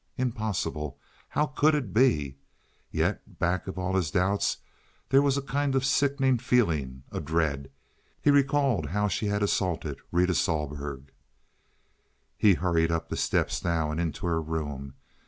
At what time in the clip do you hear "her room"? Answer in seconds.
14.25-14.95